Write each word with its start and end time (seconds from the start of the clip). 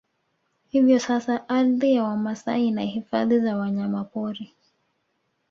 Hivyo 0.69 0.99
sasa 0.99 1.49
ardhi 1.49 1.93
ya 1.93 2.03
Wamasai 2.03 2.67
ina 2.67 2.81
Hifadhi 2.81 3.39
za 3.39 3.55
Wanyamapori 3.57 4.55